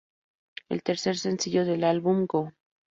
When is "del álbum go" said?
1.63-2.51